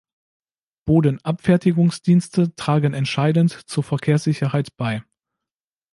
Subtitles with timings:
[0.85, 5.03] Bodenabfertigungsdienste tragen entscheidend zur Verkehrssicherheit bei.